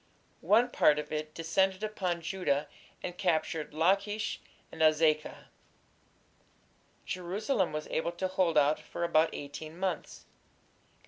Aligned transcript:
One 0.49 0.71
part 0.71 0.97
of 0.97 1.11
it 1.11 1.35
descended 1.35 1.83
upon 1.83 2.21
Judah 2.23 2.67
and 3.03 3.15
captured 3.19 3.71
Lachish 3.71 4.39
and 4.71 4.81
Azekah. 4.81 5.45
Jerusalem 7.05 7.71
was 7.71 7.85
able 7.89 8.13
to 8.13 8.27
hold 8.27 8.57
out 8.57 8.79
for 8.79 9.03
about 9.03 9.29
eighteen 9.31 9.77
months. 9.77 10.25